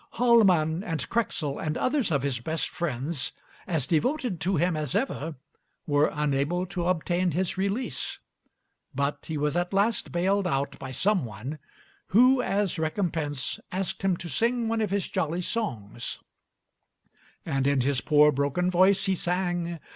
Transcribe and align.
Hallman 0.13 0.83
and 0.83 1.07
Krexel 1.11 1.59
and 1.63 1.77
others 1.77 2.11
of 2.11 2.23
his 2.23 2.39
best 2.39 2.69
friends, 2.71 3.33
as 3.67 3.85
devoted 3.85 4.41
to 4.41 4.55
him 4.55 4.75
as 4.75 4.95
ever, 4.95 5.35
were 5.85 6.09
unable 6.11 6.65
to 6.65 6.85
obtain 6.87 7.29
his 7.29 7.55
release; 7.55 8.17
but 8.95 9.27
he 9.27 9.37
was 9.37 9.55
at 9.55 9.73
last 9.73 10.11
bailed 10.11 10.47
out 10.47 10.79
by 10.79 10.91
some 10.91 11.23
one, 11.23 11.59
who 12.07 12.41
as 12.41 12.79
recompense 12.79 13.59
asked 13.71 14.01
him 14.01 14.17
to 14.17 14.27
sing 14.27 14.67
one 14.67 14.81
of 14.81 14.89
his 14.89 15.07
jolly 15.07 15.43
songs, 15.43 16.17
and 17.45 17.67
in 17.67 17.81
his 17.81 18.01
poor 18.01 18.31
broken 18.31 18.71
voice 18.71 19.05
he 19.05 19.13
sang. 19.13 19.79